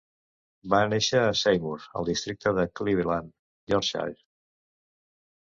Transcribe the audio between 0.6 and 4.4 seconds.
Va néixer a Seymour, al districte de Cleveland, Yorkshire.